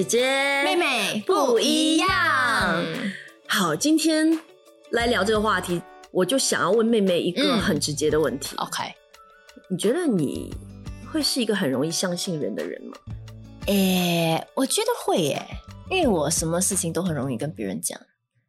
[0.00, 2.08] 姐姐、妹妹不一样。
[3.46, 4.40] 好，今天
[4.92, 8.82] 来聊这个话题，我就想要问妹妹一个嗯很直接的问题：OK，
[9.68, 10.54] 你觉得你
[11.12, 12.96] 会是一个很容易相信人的人吗？
[13.66, 15.46] 诶、我觉得会耶，
[15.90, 18.00] 因为我什么事情都很容易跟别人讲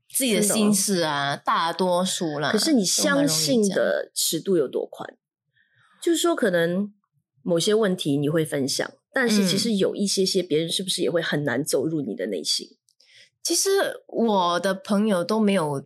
[0.09, 2.49] 自己的心事啊，大多数啦。
[2.49, 5.18] 可是你相信，的尺度有多宽？
[6.02, 6.93] 就是说，可能
[7.43, 12.67] 某些问题你会分享，但是其嗯实有一些些别人是不是也会很难走入你的内心？
[13.43, 13.69] 其实
[14.07, 15.85] 我的朋友都没有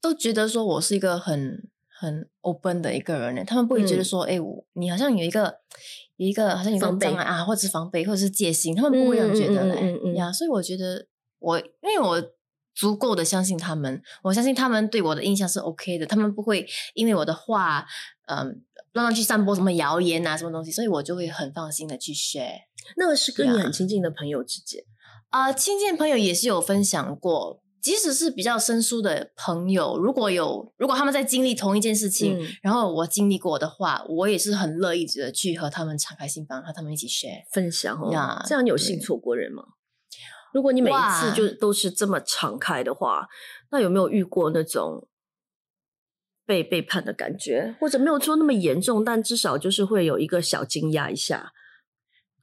[0.00, 5.60] 都觉得说我是一个很很 open 的一个人呢，他们不会觉得嗯说，哎、我你好像有一个
[6.16, 10.30] 有一个好像有障碍啊，或者是防备，或者是戒心，他们不会这样觉得嘞、呀。
[10.32, 11.06] 所以我觉得
[11.38, 12.22] 我因为我
[12.74, 17.86] 足够的相信他们，我相信他们对我的印象是 OK 的，他们不会因为我的话，
[18.26, 18.62] 嗯，
[18.92, 22.60] 乱乱去散播什么谣言啊，什么东西，所以我就会很放心的去 share。
[22.96, 24.82] 那个是跟你很亲近的朋友之间，
[25.30, 37.44] 啊，亲近朋友也是有分享过，即使是比较生疏的朋友，如果有如果他们在经历同一件事情，嗯然后我经历过的话，我也是很乐意的去和他们敞开心房，和他们一起 share。
[37.52, 39.62] 分享哦呀，这样你有信对错过人吗？
[40.52, 43.26] 如果你每一次就都是这么敞开的话，
[43.70, 45.08] 那有没有遇过那种
[46.52, 51.50] 被背叛的感觉，或者没有说那么严重，但至少就是会有一个小惊讶一下？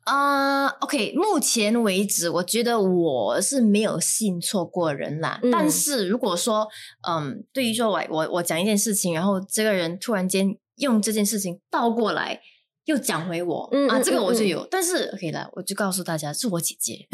[0.06, 5.40] 啊、o k 目前为止，我觉得我是没有信错过人啦。
[5.44, 6.68] 嗯但是如果说，
[7.08, 12.42] 嗯，对于说我我我讲一件事情，然后这个人突然间用这件事情倒过来
[12.86, 14.68] 又讲回我，啊，这个我就有。
[14.72, 17.08] 但是 OK 啦，我就告诉大家，是我姐姐，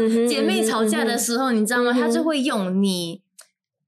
[0.00, 1.92] 嗯 就是姐妹吵架的时候，你知道吗？
[1.92, 3.22] 她就会用你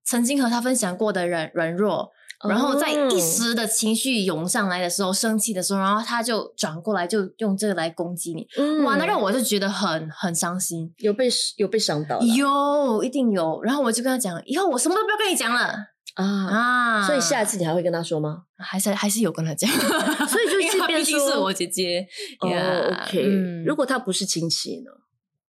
[0.09, 2.11] 曾经和他分享过的软软弱。
[2.49, 8.47] 然后在哦一时的情绪涌上来的时候，生气的时候，然后他就转过来，就用这个来攻击你。
[8.57, 13.61] 嗯哇，那让我就觉得很很伤心，有被有被伤到有一定有。
[13.65, 15.75] 然后我就跟他讲，以后我什么都不要跟你讲了
[16.15, 16.25] 啊。
[16.25, 17.05] 啊。
[17.05, 18.45] 所以下一次你还会跟他说吗？
[18.57, 19.69] 还是还是有跟他讲，
[20.29, 22.07] 所以就因为她即便说毕竟是我姐姐
[22.39, 24.93] 哦呀，OK，嗯如果他不是亲戚呢，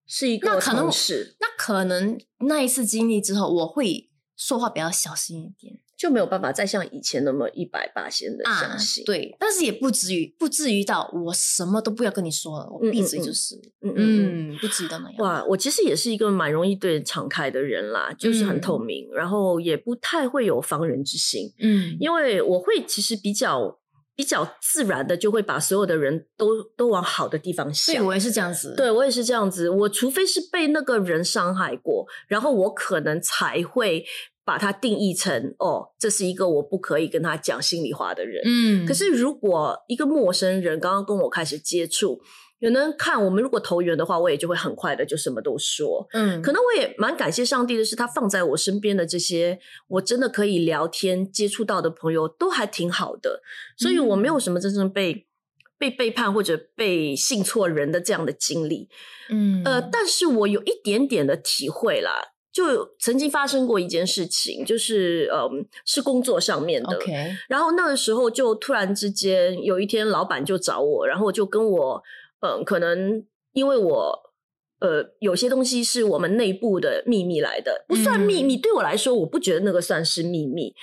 [0.07, 2.17] 是一个那可能同事，那可能
[2.47, 4.08] 那一次经历之后，我会
[4.39, 15.17] 说话比较小心一点就没有办法再像以前那么一百八仙的啊相信。，对，但是也不至于不至于到我什么都不要跟你说了，我嗯闭嘴嗯嗯就是，嗯嗯不至于到那样。
[15.17, 23.77] 哇，我其实也是一个蛮容易对人敞开的人啦，就是很嗯透明，然后也不太会有防人之心，嗯，因为我会其实比较
[24.19, 28.01] 比较自然的就会把所有的人都都往好的地方想对。
[28.05, 34.03] 我也是这样子，对我也是这样子，我除非是被那个人伤害过，然后我可能才会
[34.43, 38.43] 把它定义成哦，这是一个我不可以跟他讲心里话的人。
[38.45, 42.19] 嗯，可是如果一个陌生人刚刚跟我开始接触，
[42.59, 46.05] 有人看我们如果投缘的话，我也就会很快的就什么都说。
[46.13, 53.41] 嗯，可能我也蛮感谢上帝的是，他放在我身边的这些我真的可以聊天、接触到的朋友都还挺好的，
[53.77, 55.25] 所以我没有什么真正被
[55.77, 58.89] 被背叛或者被信错人的这样的经历。
[59.29, 66.99] 嗯呃，但是我有一点点的体会啦，就曾经发生过一件事情，就是嗯，是工作上面的。
[67.47, 72.03] 然后那个时候就突然之间有一天，老板就找我，然后就跟我，
[72.41, 74.29] 嗯，可能因为我。
[74.81, 78.55] 呃，有些东西是我们内部的秘密来的，不算秘密。
[78.55, 80.73] 对我来说，我不觉得那个算是秘密，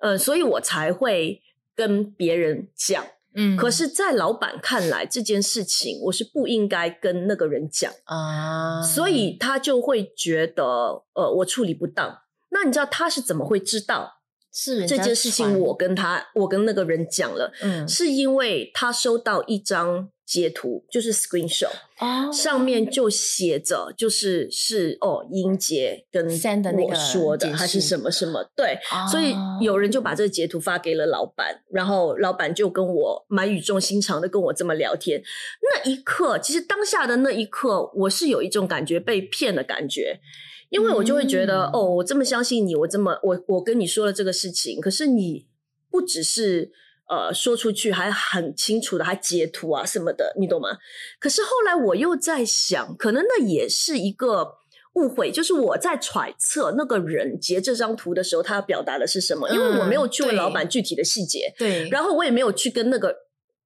[0.00, 1.42] 呃，所以我才会
[1.76, 3.04] 跟别人讲。
[3.34, 7.92] 嗯，可是，在老板看来，这件事情我是不应该跟那个人讲。
[8.04, 10.64] 啊，所以他就会觉得，
[11.12, 12.20] 呃，我处理不当。
[12.52, 14.10] 那你知道他是怎么会知道
[14.50, 15.58] 是这件事情？
[15.60, 28.42] 我跟他，我跟那个人讲了，嗯是因为他收到一张截图，就是 screenshot，哦上面就写着，就是是哦，英杰跟 Send 的那我个说的，还是什么什么？
[28.56, 28.78] 对，
[29.10, 35.22] 所以哦有人就把这个截图发给了老板，然后老板就跟我蛮语重心长的跟我这么聊天。
[35.60, 40.18] 那一刻，其实当下的那一刻，我是有一种感觉被骗的感觉，
[40.70, 45.46] 因为我就会觉得，嗯哦，我这么相信你，我这么我我跟你说了这个事情，可是你
[45.90, 46.72] 不只是。
[47.08, 50.68] 呃，说出去还很清楚的，还截图啊什么的，你懂吗？
[51.18, 54.54] 可是后来我又在想，可能那也是一个
[54.94, 63.14] 误会，就是我在揣测那个人截这张图的时候，他要表达的是什么，因为我没有去问老板具体的细节，对，然后我也没有去跟那个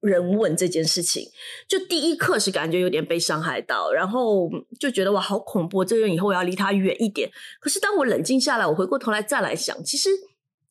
[0.01, 1.23] 人问这件事情，
[1.67, 4.49] 就第一刻是感觉有点被伤害到，然后
[4.79, 7.29] 就觉得哇好恐怖，这个人以后我要离他远一点。
[7.59, 10.09] 可是当我冷静下来，我回过头来再来想，其实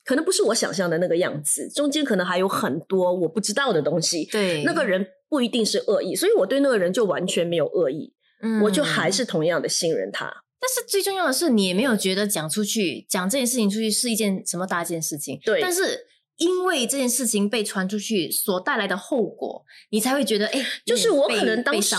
[0.07, 4.25] 可能不是我想象的那个样子，中间可能还有很多我不知道的东西。
[4.33, 8.15] 对那个人不一定是恶意，所以我对那个人就完全没有恶意。
[8.43, 10.27] 嗯我就还是同样的信任他。
[10.59, 15.39] 但是最重要的是，你也没有觉得讲出去讲这件事情出去是一件什么大件事情。
[15.45, 16.07] 对但是
[16.37, 21.97] 因为这件事情被传出去所带来的后果，你才会觉得，哎、就是我可能当被时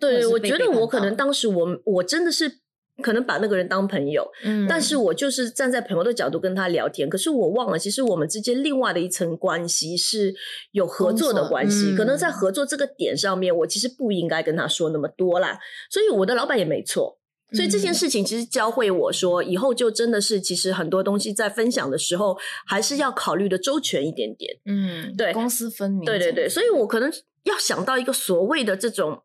[0.00, 2.60] 对我觉得我可能当时我我真的是
[3.02, 10.34] 可能把那个人当朋友，嗯但是我就是站在朋友的角度跟他聊天，可是我忘了，其实我们之间另外的一层关系是
[10.72, 15.58] 有合作的关系，可能在嗯合作这个点上面，我其实不应该跟他说那么多啦，
[15.90, 17.18] 所以我的老板也没错。
[17.52, 24.52] 所以这件嗯事情其实教会我说，以后就真的是，其实很多东西在分享的时候，还是要考虑的周全一点点。
[24.64, 27.08] 嗯，对公私分明，对对对，，所以我可能
[27.44, 29.22] 要想到一个所谓的这种，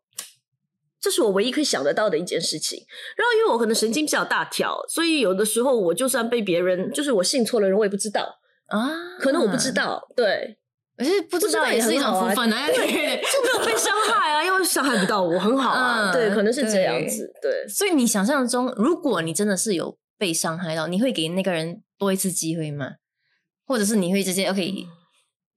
[1.02, 2.78] 这是我唯一可以想得到的一件事情。
[3.16, 8.38] 然后因为我可能神经比较大条，所以有的时候我就算被别人，就是我信错了人，我也不知道，
[8.68, 8.88] 啊，
[9.18, 10.56] 可能我不知，道，对，
[10.96, 17.68] 可是不知道也是一种福分啊，对就没有被伤害啊，因为伤害不到我，很好啊，嗯对，可能是这样对子，对。
[17.68, 22.92] 所以你想象中，如果你真的是有被伤害到，你会给那个人多一次机会吗？
[23.66, 24.86] 或者是你会直接 OK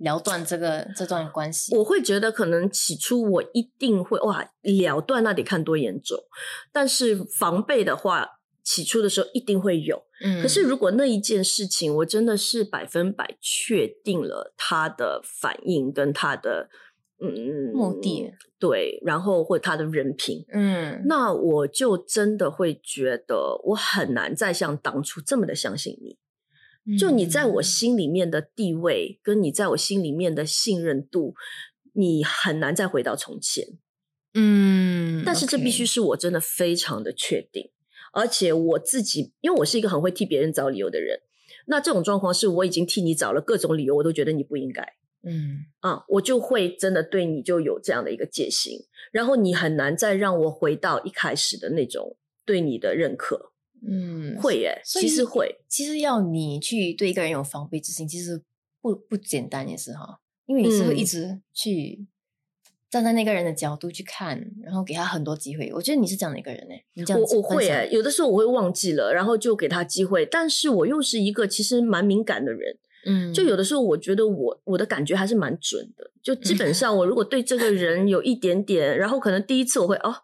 [0.05, 1.75] 了断这个这段关系？
[1.75, 6.17] 我会觉得，可能起初我一定会哇了断，那得看多严重。
[6.71, 10.03] 但是防备的话，起初的时候一定会有。
[10.23, 16.69] 嗯可是如果那一件事情，我真的是百分百确定了他的反应跟他的
[17.19, 26.17] 嗯目的，对，然后或者他的人品，嗯，那我就真的会觉得我很难再像当初这么的相信你。
[26.99, 31.33] 就你在我嗯心里面的地位，跟你在我心里面的信任度，
[31.93, 33.65] 你很难再回到从前。
[34.35, 37.71] 嗯，但是这必须是我真的非常的确定，
[38.13, 41.21] 而且我自己，因为我是一个很会替别人找理由的人。
[41.67, 44.83] 那这种状况是我已经替你找了各种理由，我都觉得你不应该
[45.23, 48.77] 嗯啊，我就会真的对你就有这样的一个戒心，
[49.11, 52.15] 然后你很难再让我回到一开始的那种
[52.45, 53.53] 对你的认可。
[53.87, 55.59] 嗯，会耶、其实会。
[55.67, 58.41] 其实要你去对一个人有防备之心，其实
[58.81, 62.05] 不不简单，也是哈，因为你是会一嗯直去
[62.89, 65.71] 站在那个人的角度去看，然后给他很多机会。
[65.73, 80.15] 我觉得你是这样的一个人呢，你这样我我会哎、哎、有的时候我会忘记了，然后就给他机会，但是我又是一个其实蛮敏感的人，嗯，就有的时候我觉得我我的感觉还是蛮准的，就基本上我如果对这个人有一点点，然后可能第一次我会哦。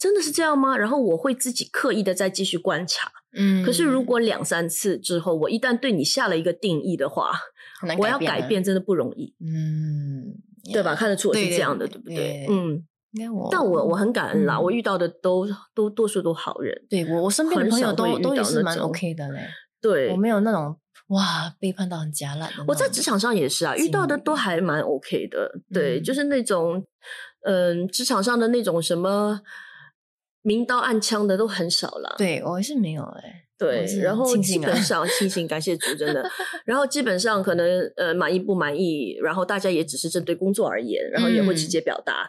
[0.00, 0.76] 真的是这样吗？
[0.76, 3.12] 然后我会自己刻意的再继续观察。
[3.36, 7.30] 嗯，可是如果两三次之后，我一旦对你下了一个定义的话，
[7.98, 10.34] 我要改变真的不容易，嗯，
[10.72, 10.94] 对吧？
[10.96, 12.46] 看得出我是对这样的，对对不对对？
[12.48, 19.46] 嗯，我，但我我很感恩啦，嗯我遇到的都都多数都好人，对我我身边的朋友都都也是蛮 OK 的嘞，
[19.80, 20.76] 对我，没有那种
[21.08, 22.50] 哇背叛到很假烂。
[22.66, 25.52] 我在职场上也是啊，遇到的都还蛮 OK 的。
[25.72, 26.84] 对，嗯就是那种，
[27.44, 29.40] 嗯，职场上的那种什么
[30.42, 32.14] 明刀暗枪的都很少了。
[32.18, 36.28] 对我是没有哎，对，然后基本上庆幸，感谢主，真的。
[36.64, 42.28] 然后基本上可能呃满意不满意，然后大家也只是针对工作而言，然后也会直嗯接表达。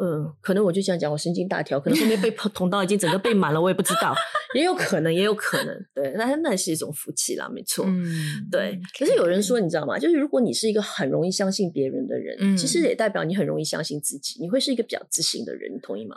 [0.00, 4.12] 嗯，可能我就这样讲，我神经大条，可能后面被捅刀已经整个被满了，我也不知道，
[4.56, 5.86] 也有可能，也有可能。
[5.94, 7.84] 对，那那是一种福气啦，没错。
[7.86, 8.04] 嗯，
[8.50, 9.96] 对，可是有人说，你知道吗？
[9.96, 16.16] 就是如果你是一个很容易相信别人的人，嗯其实也代表你很容易相信自己，你会是一个比较自信的人，你同意吗？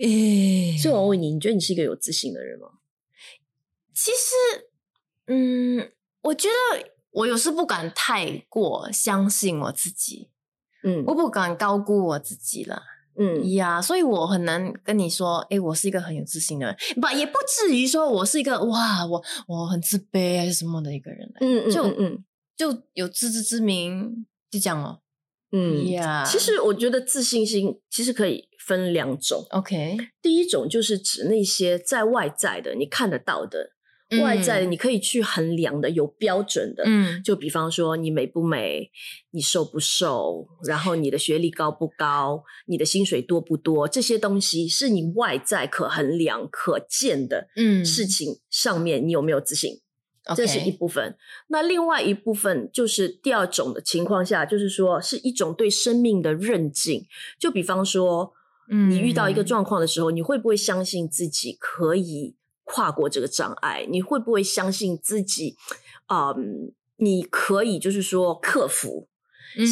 [0.00, 2.68] 诶，所以我要问你，你觉得你是一个有自信的人吗？
[3.94, 4.70] 其实，
[5.26, 5.92] 嗯，
[6.22, 10.30] 我觉得我有时不敢太过相信我自己，
[10.82, 12.82] 嗯我不敢高估我自己了。
[13.18, 22.24] 嗯呀所以我很难跟你说，诶，我是一个很有自信的人，不，也不至于说我是一个哇，我我很自卑还是什么的一个人，嗯嗯就嗯嗯
[22.56, 25.00] 就有自知之明，就这样哦。
[25.52, 25.90] 嗯。
[25.90, 33.72] 呀其实我觉得自信心其实可以分两种，OK，第一种就是指那些在外在的，你看得到的，
[34.22, 36.84] 外在的你可以去衡量的，有标准的。
[36.86, 38.90] 嗯就比方说你美不美，
[39.32, 49.80] 你瘦不瘦，然后你的学历高不高，你的薪水多不多，这些东西是你外在可衡量、可见的嗯事情上面，你有没有自信
[50.36, 51.16] 这是一部分。
[51.48, 57.04] 那另外一部分就是第二种的情况下，就是说是一种对生命的认境。
[57.40, 58.32] 就比方说，
[58.70, 63.86] 你遇到一个嗯状况的时候，你会不会相信自己可以跨过这个障碍？
[63.90, 65.56] 你会不会相信自己，
[66.08, 69.08] 嗯，你可以就是说克服，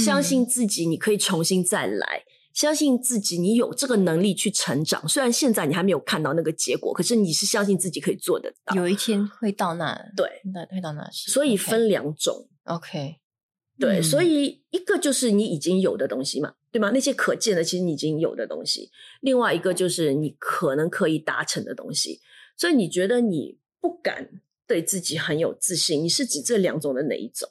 [0.05, 2.25] 相信自己你可以重新再来。
[2.55, 5.07] 相信自己，你有这个能力去成长。
[5.09, 8.75] 虽然现在你还没有看到那个结果，可是你是相信自己可以做得到。
[8.75, 12.49] 有一天会到那，对，那会到那时，所以分两种。
[12.65, 13.21] OK，
[13.79, 16.91] 对，嗯所以一个就是你已经有的东西嘛，对吗？
[16.93, 22.21] 那些可见的，其实你已经有的东西；另外一个就是你可能可以达成的东西。
[22.57, 24.29] 所以你觉得你不敢
[24.67, 27.49] 对自己很有自信，你是指这两种的哪一种？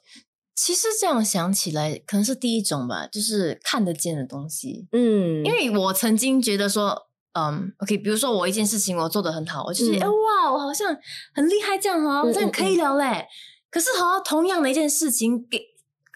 [0.54, 4.86] 其实这样想起来，可能是第一种吧，就是看得见的东西。
[4.92, 10.94] 嗯，因为我曾经觉得说，嗯，OK，比如说我一件事情我做的很好，我就觉得，嗯哎、哇，我好像
[11.32, 13.26] 很厉害，这样哦，嗯这样可以了嘞。
[13.70, 15.60] 可是好像同样的一件事情，给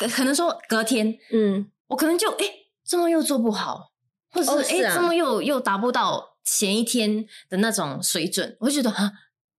[0.08, 2.44] 可可能说隔天，嗯我可能就哎，
[2.84, 3.92] 这么又做不好，
[4.30, 9.12] 或者是哎、这么又又达不到前一天的那种水准，我就觉得啊，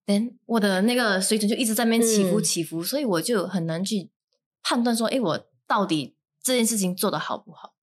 [0.05, 4.09] 等我的那个水准就一直在那边起伏嗯起伏，所以我就很难去
[4.62, 7.73] 判断说，哎，我到底这件事情做的好不好？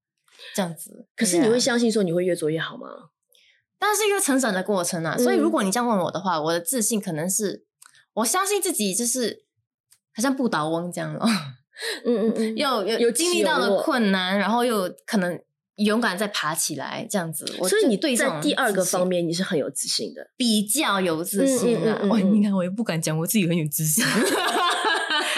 [0.55, 1.07] 这样子。
[1.15, 2.89] 可是你会相信说你会越做越好吗？
[3.79, 7.65] 但是一个成长的过程啊，所以嗯如果你这样问我的话，我的自信可能是
[8.15, 9.45] 我相信自己，就是
[10.15, 11.27] 好像不倒翁这样哦，
[12.05, 15.39] 嗯嗯嗯，又有有经历到了起有落困难，然后又可能
[15.77, 17.47] 勇敢再爬起来，这样子。
[17.69, 21.83] 所以你对在第二个方面你是很有自信的，比较有自信啊。
[21.83, 24.05] 嗯嗯嗯嗯哇，嗯你看我也不敢讲我自己很有自信，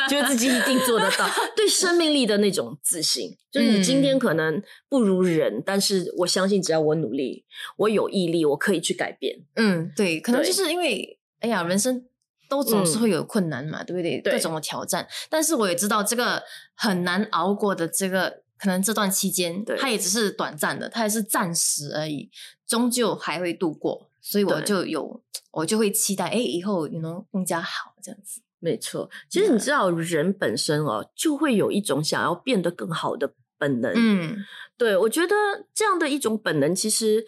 [0.08, 7.44] 觉得自己一定做得到， 对生命力的那种自信，就是你今天嗯可能不如人，但是我相信只要我努力，
[7.76, 9.36] 我有毅力，我可以去改变。
[9.54, 12.04] 嗯，对，可能就是因为哎呀，人生
[12.52, 14.20] 都总是嗯会有困难嘛，对不对？
[14.20, 16.42] 对各种的挑战，但是我也知道这个
[16.74, 18.42] 很难熬过的这个。
[18.58, 22.30] 可能这段期间，它也只是短暂的，它也是暂时而已，
[22.64, 24.08] 终究还会度过。
[24.20, 28.40] 所以我就有，我就会期待，哎，以后你能更加好这样子。
[28.60, 33.92] 没错，其实你知道，人本身哦，就会有一种想要变得更好的本能。
[33.96, 34.36] 嗯，
[34.82, 35.34] 对我觉得
[35.72, 37.24] 这样的一种本能，其实，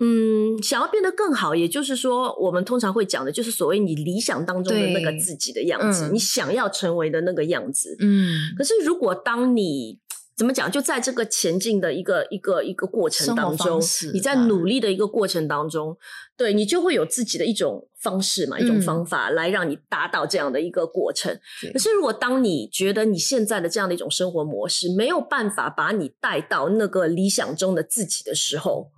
[0.00, 7.96] 嗯，想要变得更好，也就是说，我们通常会讲的，就是所谓你理想当中的那个自己的样子，嗯你想要成为的那个样子。
[8.00, 9.98] 嗯，可是，如果当你
[10.40, 13.78] 怎么讲，就在这个前进的一个一个一个过程当中，
[14.14, 15.94] 你在努力的一个过程当中，
[16.34, 21.38] 对你就会有自己的一种方式嘛，一种嗯方法来让你达到这样的一个过程。
[21.60, 28.90] 对可是，如果当你觉得你现在的这样的一种生活模式没有办法把你带到那个理想中的自己的时候，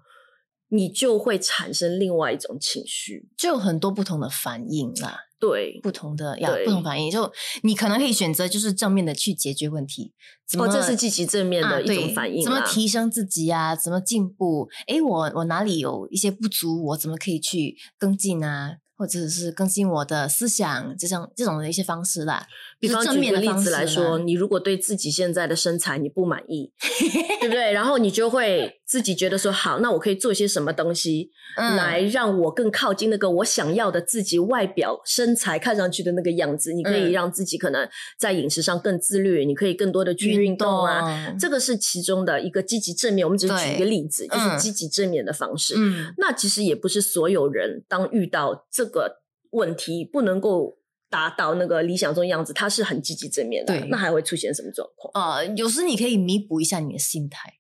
[0.68, 3.28] 你就会产生另外一种情绪。
[3.37, 5.22] 就有很多不同的反应啦。
[5.42, 7.28] 对，不同的呀，不同反应，就
[7.64, 10.12] 你可能可以选择就是正面的去解决问题，
[10.49, 13.75] 怎么、哦，这是积极正面啊的一种反应、啊怎么提升自己啊？
[13.75, 14.68] 怎么进步？
[14.87, 18.76] 诶，我我哪里有一些不足，我怎么可以去跟进啊？
[18.94, 22.46] 或者是更新我的思想，这种这种的一些方式啦。
[22.82, 26.72] 比方正举个例子来说，你如果对自己现在的身材你不满意，
[27.40, 27.72] 对不对？
[27.72, 36.72] 然后你就会 自己觉得说，好，那我可以做些什么东西、嗯来让我更靠近那个我想要的自己外表、身材看上去的那个样子。
[36.72, 41.28] 你可以嗯让自己可能在饮食上更自律，你可以更多的去运动啊。
[41.28, 43.24] 动这个是其中的一个积极正面。
[43.24, 45.74] 我们只是举一个例子，就是嗯积极正面的方式。
[45.76, 49.20] 嗯那其实也不是所有人当遇到这个
[49.50, 50.78] 问题不能够
[51.12, 55.12] 达到那个理想中样子，他是很积极正面的，对那还会出现什么状况？
[55.12, 57.59] 呃，有时你可以弥补一下你的心态。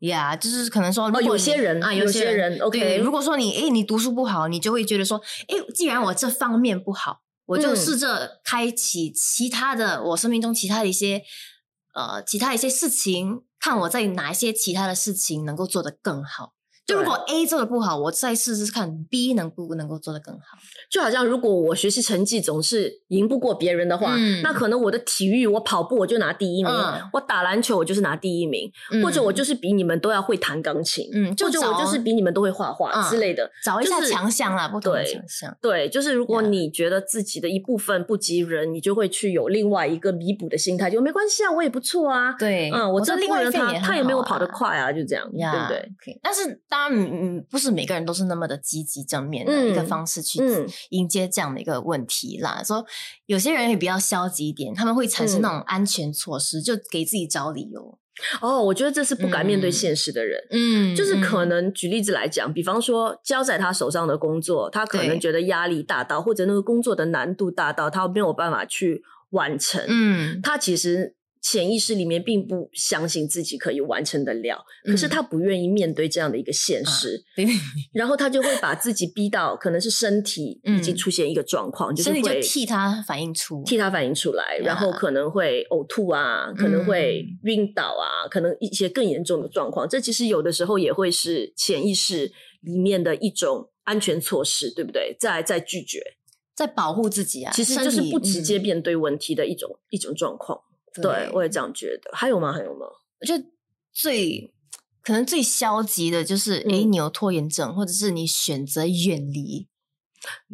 [0.00, 11.22] 呀就是可能说，哦，有些人啊，有些些人，OK，对，如果说你哎你读书不好，你就会觉得说，哎，既然我这方面不好，我就嗯试着开启其他的我生命中其他的一些
[11.94, 16.54] 呃其他一些事情，看我在哪一些其他的事情能够做得更好。
[16.86, 20.58] 就如果 A 做的不好，我再试试看 B 能不能够做得更好。
[20.90, 28.70] 就好像如果我学习成绩总是赢不过别人的话，嗯那可能我的体育，我跑步我就拿第一名，嗯我打篮球我就是拿第一名，
[29.02, 33.48] 或者我就是比你们都要会弹钢琴，嗯就或者我就是比你们都会画画嗯之类的。
[33.64, 35.56] 找一下强项啦，不同的对强项。
[35.62, 42.34] 对，就是如果你觉得自己的一部分不及人，你就会去有另外一个弥补的心态，就没关系啊，我也不错啊。
[42.38, 52.62] 对，嗯，我这这另外一份也他也没有跑得得快啊，就这样，对不对但是当然，嗯，嗯不是每个人都是那么的积极正面的一个嗯方式去嗯迎接这样的一个问题啦。
[52.64, 52.82] 说
[53.26, 57.98] 有些人也比较消极一点，他们会产生嗯那种安全措施，就给自己找理由。
[58.40, 60.40] 哦，我觉得这是不敢面对嗯现实的人。
[60.50, 69.84] 嗯就是可能举例子来讲，比方说交在他手上的工作，他可能对觉得压力大到，或者那个工作的难度大到，他没有办法去完成。
[69.88, 75.10] 嗯他其实潜意识里面并不相信自己可以完成得了，可是嗯。
[75.10, 77.44] 他不愿意面对这样的一个现实，对，
[77.92, 80.96] 然后他就会把自己逼到可能是身体已经嗯。
[80.96, 87.38] 出现一个状况，就是会替他反映出，替他反映出来，然后可能会呕吐啊，可能会嗯。
[87.50, 89.88] 晕倒啊，可能一些更严重的状况。
[89.88, 92.30] 这其实有的时候也会是潜意识
[92.60, 95.16] 里面的一种安全措施，对不对？
[95.18, 96.00] 在在拒绝，
[96.54, 98.62] 在保护自己啊，其实就是不直接嗯。
[98.62, 100.60] 面对问题的一种、一种状况。
[101.00, 102.10] 对，我也这样觉得。
[102.12, 102.52] 还有吗？
[102.52, 102.86] 还有吗？
[103.20, 103.44] 我觉得
[103.92, 104.52] 最
[105.02, 109.68] 可能最消极的就是，哎，嗯你有拖延症，或者是你选择远离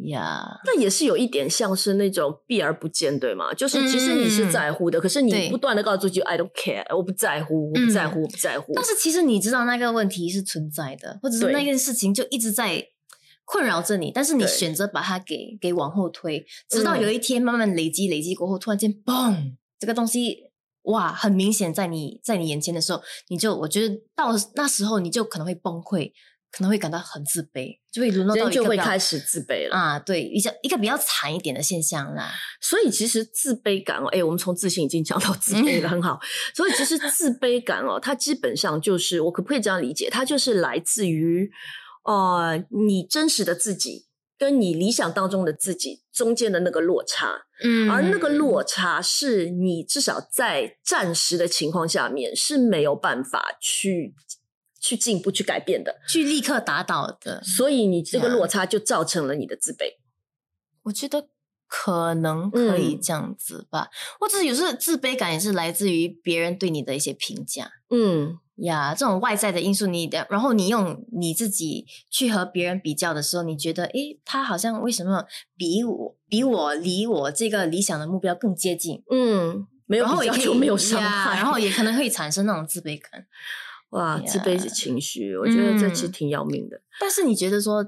[0.07, 0.59] 呀。
[0.65, 3.53] 那也是有一点像是那种避而不见，对吗？
[3.53, 8.73] 就是其实你是在乎的，可是你不断的告诉自己 “I don't care”，我不在乎，我不在乎，我不在乎。
[8.73, 12.83] 但是其实你知道那个问题是存在的，或者是那件事情就一直在
[13.45, 20.51] 困扰着你，但是你对选择把它给给往后推，直到嗯有一天慢慢累积累积过后，突然间嘣，这个东西
[20.83, 26.11] 哇，很明显在你在你眼前的时候，你就我觉得到那时候你就可能会崩溃，
[26.51, 29.75] 可能会感到很自卑，就会沦落到就会开始自卑了。
[29.75, 32.31] 啊，对，比较一个比较惨一点的现象啦。
[32.59, 36.19] 所以其实自卑感哦，哎，我们从自信已经讲到自卑了， 很好。
[36.55, 40.09] 所以其实自卑感哦，它基本上就是我可不可以这样理解？
[40.09, 41.51] 它就是来自于
[42.03, 44.07] 呃你真实的自己
[44.39, 47.43] 跟你理想当中的自己中间的那个落差。
[47.61, 54.15] 嗯而那个落差是你至少在暂时的情况下面是没有办法去
[54.79, 59.97] 去进步、去改变的，去立刻打倒的，所以你这个落差就造成了你的自卑。
[60.83, 61.27] 我觉得
[61.67, 63.01] 可能可以嗯。
[63.01, 63.89] 这样子吧，
[64.21, 67.69] 或者有时候自卑感也是来自于别人对你的一些评价。
[67.89, 75.25] 嗯，呀，这种外在的因素你的，然后你用你自己去和别人比较的时候，你觉得诶，他好像为什么
[75.57, 79.01] 比我比我离我这个理想的目标更接近？
[79.09, 83.25] 嗯，没有比较然后也可以就没有伤呀害，然后也可能 会产生那种自卑感。
[83.91, 86.79] 哇，自卑的情绪，我觉得这其实嗯挺要命的。
[86.99, 87.83] 但是你觉得说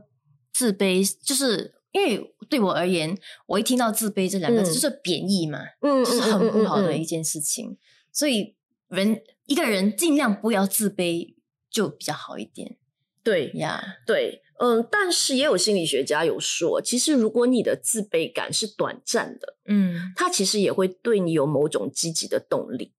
[0.52, 7.78] 自卑，就是因为对我而言，我一听到自卑这两个字嗯就是贬义嘛，嗯就是很不好的嗯一件事情。
[8.12, 8.56] 所以
[8.92, 11.36] 人一个人尽量不要自卑，
[11.70, 12.78] 就比较好一点
[13.24, 13.82] 对呀。
[14.06, 22.94] 对，嗯，但是也有心理学家有说，其实如果你的自卑感是短暂的，嗯它其实也会对你有某种积极的动力。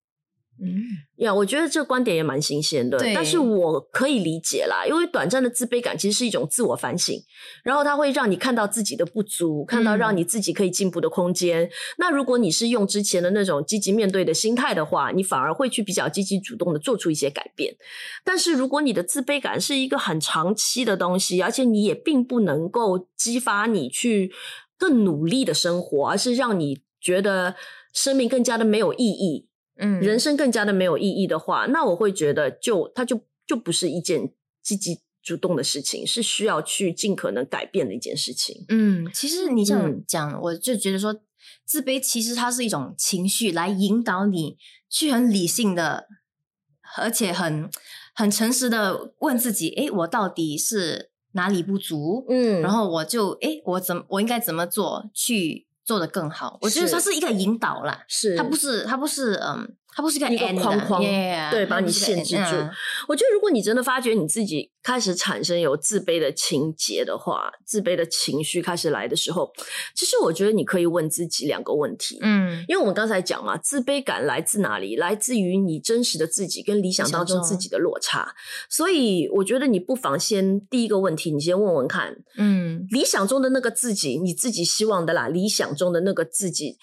[0.62, 7.20] 嗯呀我觉得这个观点也蛮新鲜的，但是我可以理解啦，因为短暂的自卑感其实是一种自我反省，
[7.62, 11.68] 然后它会让你看到自己的不足，看到嗯让你自己可以进步的空间。
[11.98, 17.74] 那如果你是用之前的那种积极面对的心态的话，你反而会去比较积极主动的做出一些改变。
[18.24, 24.32] 但是如果你的自卑感是一个很长期的东西，而且你也并不能够激发你去
[24.78, 27.54] 更努力的生活，而是让你觉得
[27.92, 34.32] 生命更加的没有意义，嗯，人生更加的没有意义的话，那我会觉得就它就就不是一件
[34.62, 38.64] 积极主动的事情，是需要去尽可能改变的一件事情。
[38.68, 41.14] 嗯，其实你这样嗯讲，我就觉得说，
[41.64, 44.56] 自卑其实它是一种情绪，来引导你
[44.90, 46.06] 去很理性的，
[46.98, 47.70] 而且很
[48.14, 52.26] 很诚实的问自己：诶，我到底是哪里不足？
[52.28, 56.58] 嗯然后我就诶，我怎我应该怎么做去做得更好？
[56.60, 62.70] 我觉得是它是一个引导啦，是它不是它不是嗯，它不是一个一个框框 yeah，对把你限制住嗯
[63.08, 69.52] 我觉得，如果你真的发觉你自己开始产生有自卑的情节的话，自卑的情绪开始来的时候，
[69.94, 72.18] 其实我觉得你可以问自己两个问题。
[72.22, 74.96] 嗯因为我们刚才讲嘛，自卑感来自哪里？
[74.96, 78.34] 来自于你真实的自己跟理想当中自己的落差。
[78.70, 86.78] 所以我觉得你不妨先第一个问题，你先问问看，嗯理想中的那个自己，你自己希望的啦，理想中的那个自己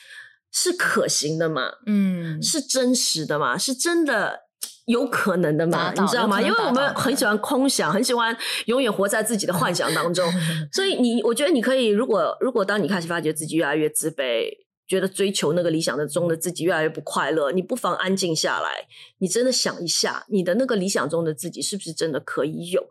[0.52, 1.70] 是可行的吗？
[1.86, 3.58] 嗯，是真实的吗？
[3.58, 4.40] 是真的
[4.88, 5.94] 有可能的吗？
[5.96, 6.42] 你知道吗？
[6.42, 8.36] 因为我们很喜欢空想，很喜欢
[8.66, 10.28] 永远活在自己的幻想当中。
[10.74, 14.50] 所以你，我觉得你可以，如果如果当你开始发觉自己越来越自卑，
[14.88, 18.88] 觉得追求那个理想的中的自己越来越不快乐，你不妨安静下来，
[19.20, 22.84] 你真的想一下，你的那个理想中的自己是不是真的可以有？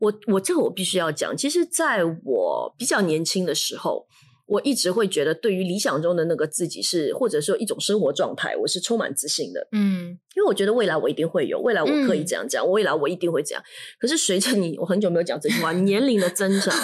[0.00, 4.06] 我我这个我必须要讲，其实在我比较年轻的时候。
[4.48, 9.68] 我一直会觉得，对于理想中的那个自己是，或者说一种生活状态，我是充满自信的。
[9.72, 13.62] 嗯因为我觉得未来我一定会有，未来我可以嗯这样讲，未来我一定会这样。
[14.00, 16.74] 可是随着你，我很久没有讲这句话， 年龄的增长，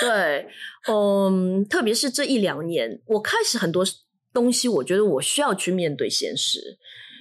[0.00, 0.46] 对，
[0.88, 3.84] 嗯，特别是这一两年，我开始很多
[4.32, 6.76] 东西，我觉得我需要去面对现实，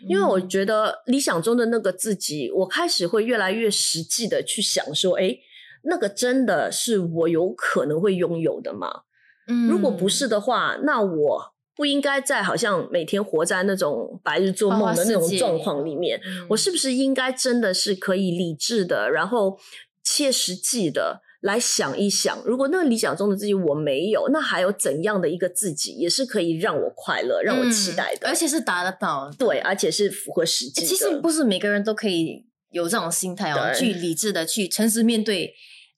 [0.09, 5.39] 因为我嗯觉得理想中的那个自己，我开始会越来越实际的去想说，诶，
[5.83, 9.01] 那个真的是我有可能会拥有的吗？
[9.47, 16.19] 嗯如果不是的话，那我不应该在好像每天活在那种白日做梦的那种状况里面。
[16.25, 19.57] 嗯我是不是应该真的是可以理智的，然后
[20.03, 29.29] 切实际的来想一想，如果那个理想中的自己我没有，那还有怎样的一个自己，也是可以让我快乐、让我期待的，嗯而且是达得到。
[29.37, 35.53] 对，而且是符合实际其实不是每个人都可以有这种心态哦，去理智的去诚实面对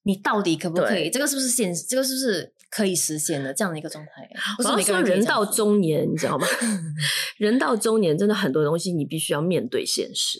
[0.07, 1.09] 你到底可不可以？
[1.09, 1.85] 这个是不是现实？
[1.85, 4.27] 这个是不是可以实现的这样的一个状态？
[4.57, 6.47] 我是说每个人到中年，你知道吗？
[7.37, 10.39] 人到中年，真的很多东西你必须要面对现实。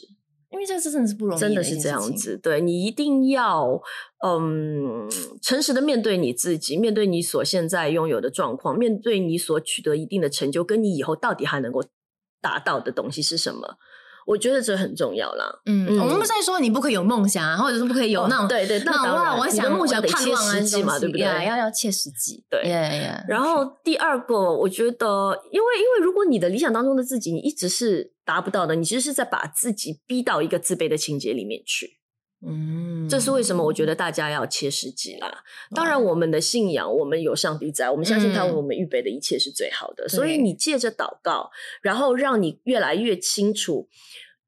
[0.50, 2.16] 因为这个是真的是不容易，真的是这样。
[2.16, 3.82] 子，对你一定要
[4.26, 5.06] 嗯
[5.42, 11.84] 诚实的面对你自己，面对你所现在拥有的状况，面对你所取得一定的成就，跟你以后到底还能够
[12.42, 13.76] 达到的东西是什么？
[14.28, 15.46] 我觉得这很重要啦。
[15.66, 22.62] 嗯，嗯我们不是在说你不可以有梦想啊，或者是不可以有哦那种、对对那我想梦想盼望啊实际嘛对不对要要切实际，对。
[23.28, 31.98] 然后第二个，我觉得，因为因为如果你的理想当中的自己，你一直是达不到的，你其实是在把自己逼到一个自卑的情节里面去。
[32.46, 33.64] 嗯，这是为什么？
[33.64, 35.44] 我觉得大家要切实际啦。
[35.74, 40.04] 当然，我们的信仰，我们有上帝在，我们相信他为嗯我们预备的一切是最好的。
[40.06, 41.50] 对所以你借着祷告，
[41.82, 43.90] 然后让你越来越清楚，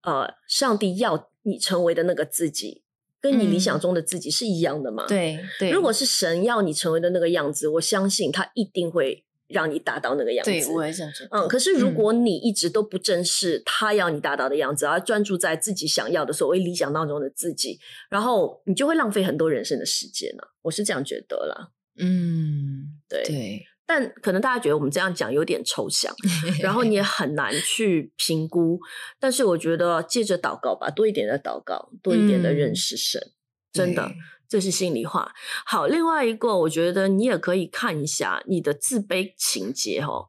[0.04, 2.84] 呃，上帝要你成为的那个自己，
[3.20, 5.08] 跟你理想嗯中的自己是一样的嘛？。
[5.08, 10.52] 对对，如果是神要你成为的那个样子，我相信他一定会让你达到那个样子。
[10.52, 11.28] 对我也想说。
[11.32, 21.72] 嗯，可是如果你一直都不正视他要你达到的样子，而专注在自己想要的所谓理想当中的自己，然后你就会浪费很多人生的时间了、我是这样觉得啦。
[22.02, 26.16] 嗯，对，对，但可能大家觉得我们这样讲有点抽象，
[26.62, 28.80] 然后你也很难去评估。
[29.20, 33.22] 但是我觉得借着祷告吧，多一点的祷告，多一点的认嗯识神，
[33.74, 34.16] 真的对。
[34.50, 35.32] 这是心里话。
[35.66, 40.26] 好，另外一个，我觉得你也可以看一下你的自卑情节哦。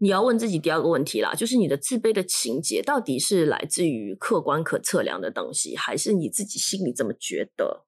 [0.00, 7.84] 你要问自己第二个问题啦，就是你的自卑的情节到底是来自于客观可测量的东西，还是你自己心里这么觉得？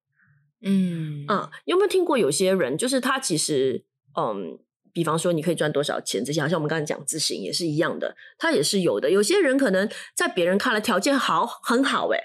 [0.63, 3.85] 嗯啊、有没有听过有些人，就是他其实，
[4.19, 4.59] 嗯，
[4.93, 9.11] 比方说你可以赚多少钱，这些好像我们刚才讲自信也是一样的，他也是有的。
[9.11, 12.19] 有些人可能在别人看来条件好很好、欸，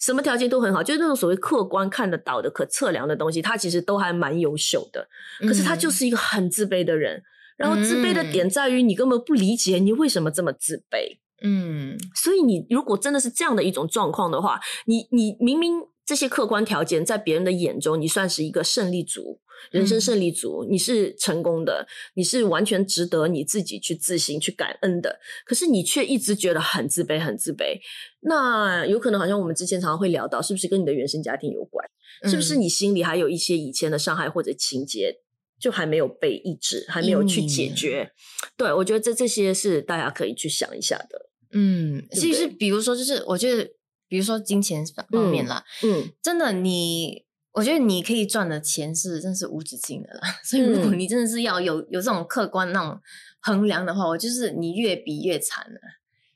[0.00, 5.06] 什么条件都很好，就是那种所谓客观看得到的、可测量的东西，他其实都还蛮优秀的。
[5.40, 7.22] 可是他就嗯是一个很自卑的人，
[7.56, 11.18] 然后自卑的点在于你根本不理解你为什么这么自卑。
[11.42, 19.38] 嗯所以你如果真的是这样的一种状况的话，你你明明这些客观条件在别人的眼中，你算是一个胜利组，
[19.70, 25.20] 人生嗯胜利组，你是成功的，你是完全值得你自己去自信、去感恩的。
[25.46, 27.78] 可是你却一直觉得很自卑、很自卑。
[28.22, 31.88] 那有可能好像我们之前常常会聊到，是不是跟你的原生家庭有关？
[32.28, 35.20] 是不是嗯你心里还有一些以前的伤害或者情节？
[35.60, 38.10] 就还没有被抑制，还没有去解决。
[38.56, 41.30] 对我觉得这这些是大家可以去想一下的。
[41.52, 43.70] 嗯，其实对比如说，就是我觉得，
[44.10, 47.24] 比如说金钱方面啦，嗯，真的你。
[47.52, 52.96] 我觉得你可以赚的钱是真是无止境的啦， 所以如果嗯你真的是要有有这种客观那种
[53.40, 55.80] 衡量的话，我就是你越比越惨了，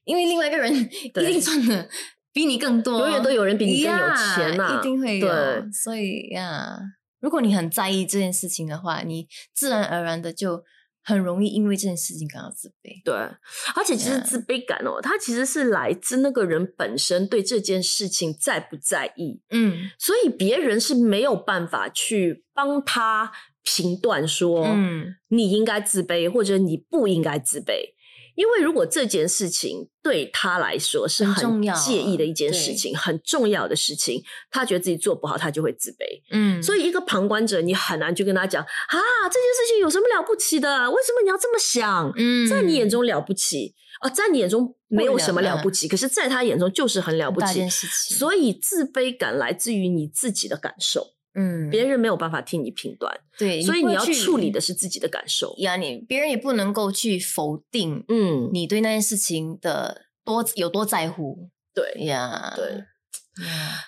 [0.03, 1.89] 因为另外一个人 一定赚的
[2.33, 5.29] 比你更多，永远都有人比你更有钱呐呀一定会有。
[5.29, 6.77] 对所以呀，
[7.21, 10.65] 如果你很在意这件事情的话，你自然而然的就
[11.05, 13.03] 很容易因为这件事情感到自卑。
[13.05, 23.31] 对，而且其实自卑感哦，它其实是来自那个人本身对这件事情在不在意，嗯所以别人是没有办法去帮他
[23.63, 27.94] 评断说，嗯你应该自卑或者你不应该自卑。
[28.35, 36.23] 因为如果这件事情对他来说是很介意的一件事情，很重要的事情，他觉得自己做不好，他就会自卑。
[36.31, 40.91] 嗯，所以一个旁观者，你很难去跟他讲啊，这件事情有什么了不起的？
[40.91, 42.13] 为什么你要这么想？
[42.17, 55.55] 嗯在你眼中了不起啊，在你眼中没有什么了不起，可是在他眼中就是很了不起所以自卑感来自于你自己的感受，嗯，别人没有办法替你评断，对，所以你要处理的是自己的感受。
[55.59, 62.05] 呀，你别人也不能够去否定嗯，你对那件事情的多有多在乎对。
[62.05, 62.85] 呀，对，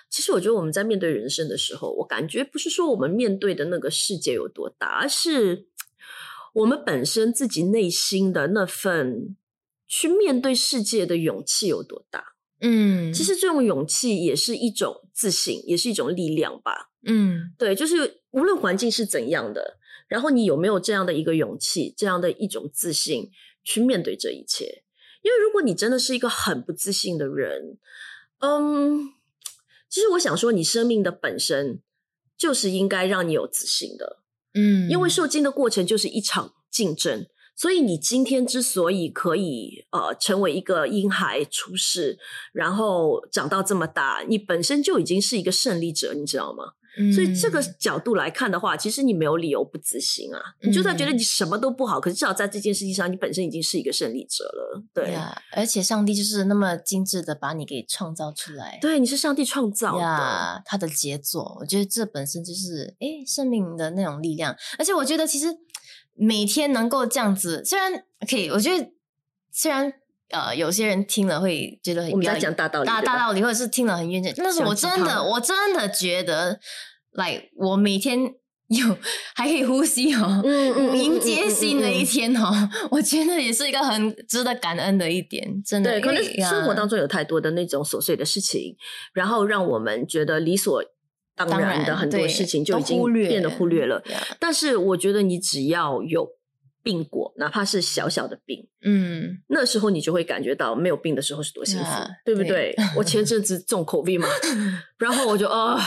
[0.09, 5.67] 其实我觉得我们在面对人生的时候，我感觉不是说我们面对的那个世界有多大，而是
[6.53, 9.37] 我们本身自己内心的那份
[9.87, 12.33] 去面对世界的勇气有多大。
[12.59, 16.89] 嗯，其实这种勇气也是一种自信，也是一种力量吧。
[17.05, 23.29] 嗯对，就是无论环境是怎样的，然后你有没有这样的一个勇气，这样的一种自信
[23.63, 24.83] 去面对这一切？
[25.21, 27.77] 因为如果你真的是一个很不自信的人，
[28.39, 29.13] 嗯，
[29.89, 31.81] 其实我想说，你生命的本身
[32.37, 37.27] 就是应该让你有自信的，嗯，因为受精的过程就是一场竞争。
[37.57, 42.17] 所以你今天之所以可以呃成为一个婴孩出世，
[42.53, 46.73] 然后长到这么大，你本身就已经是一个胜利者，你知道吗？
[47.13, 50.41] 所以这个嗯角度来看的话，其实你没有理由不自信啊。
[50.63, 54.83] 你就算觉得嗯你什么都不好，可是至少在这件事情上，你本身已经是一个胜利者了。
[54.95, 58.79] 对，呀而且上帝就是那么精致的把你给创造出来。
[58.81, 60.01] 对，你是上帝创造的。
[60.01, 64.55] 呀，他的杰作，我觉得这本身就是诶生命的那种力量。
[64.79, 65.45] 而且我觉得其实
[66.17, 68.91] 每天能够这样子，虽然可以，我觉得
[69.51, 69.93] 虽然
[70.29, 76.59] 呃有些人听了会觉得很我们在讲大道理，大大道理，或者是听了很冤屈，但是我真的我真的觉得，
[77.11, 78.33] 来我每天
[78.67, 78.97] 有
[79.33, 80.41] 还可以呼吸哦。
[80.43, 82.33] 嗯嗯迎接新的一天。
[82.33, 85.91] 天哦，我觉得也是一个很值得感恩的一点，真的。
[85.91, 88.75] 对，可能因为生活当中有太多的那种琐碎的事情，
[89.13, 90.83] 然后让我们觉得理所
[91.37, 94.03] 当当然的很多事情就已经变得忽略了。
[94.09, 96.27] 呀但是我觉得你只要有
[96.83, 102.85] 病过，哪怕是小小的病，嗯，那时候你就会感觉到没有病的时候是多幸福呀对不对对？
[102.97, 104.27] 我前阵子重口病嘛，
[104.99, 105.79] 然后我就啊。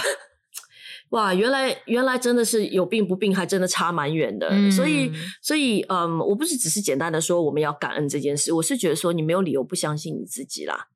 [1.11, 4.47] 哇，原来原来真的是有病不病，还真的差蛮远的。
[4.53, 5.11] 嗯所以，
[5.43, 10.87] 所以，嗯，我不是只是简单的说我们要感恩这件事，我是觉得说你没有理由不相信你自己啦。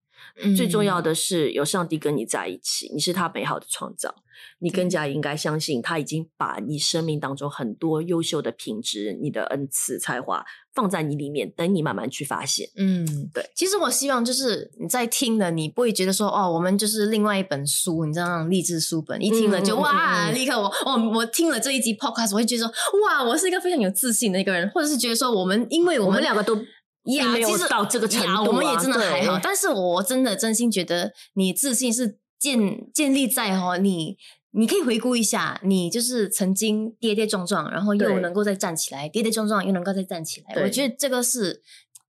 [0.56, 4.14] 最重要的，是有上帝跟你在一起，你是他美好的创造，
[4.58, 10.44] 你更加应该相信他已经把你生命当中很多优秀的品质、你的恩赐、才华
[10.74, 12.68] 放在你里面，等你慢慢去发现。
[12.76, 13.48] 嗯，对。
[13.54, 20.34] 其实我希望就是你在听的，你不会觉得说哦，我们就是另外一本书，你知道那种励志书本，一听了就哇，嗯。
[20.34, 22.68] 立刻我哦，我听了这一集 podcast，我会觉得说
[23.06, 26.56] 哇，我是一个非常有自信的一个人，或者是觉得说我们因为我们两个都
[27.04, 29.36] 呀，并没有到这个程度啊我们也真的还好。
[29.36, 34.16] 对但是我真的真心觉得，你自信是建建立在哦，你
[34.52, 40.62] 你可以回顾一下，你就是曾经跌跌撞撞，然后又能够再站起来，跌跌撞撞又能够再站起来。
[40.62, 41.62] 我觉得这个是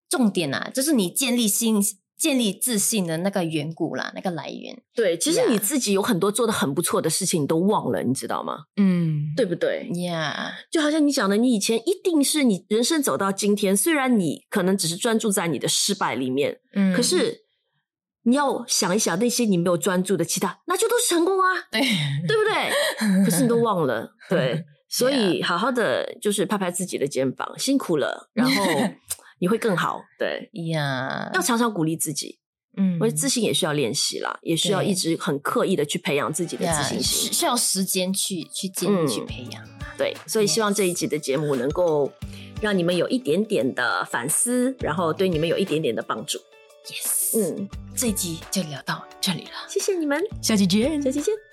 [0.10, 1.82] 重点啊，就是你建立信、
[2.18, 4.82] 建立自信的那个缘故啦，那个来源。
[4.96, 8.60] 对，其实你自己有很多做的很不错的事情，你都忘了，你知道吗？
[8.78, 9.90] 嗯，对不对？
[10.04, 17.42] 呀，就好像你讲的，你以前一定是你人生走到今天，虽然你可能只是专注在你的失败里面，嗯，可是
[18.24, 21.82] 你要想一想那些你没有专注的其他，那就都是成功啊，对，
[22.28, 23.24] 对不对？
[23.26, 28.64] 可是你都忘了，对， 所以好好的就是拍拍自己的肩膀，辛苦了，然后
[29.40, 30.02] 你会更好。
[30.18, 32.40] 对，呀，要常常鼓励自己，
[32.78, 37.34] 嗯我觉得自信也需要练习啦，也需要一直很刻意的去培养自己的自信需心。
[37.34, 39.64] 需要时间去去建立、嗯去培养。
[39.98, 42.12] 对，所以希望这一集的节目能够
[42.62, 46.38] 让你们有一点点的反思，然后对你们有一点点的帮助。
[46.88, 51.45] Yes，嗯，这一集就聊到这里了，谢谢你们，下期见下期见。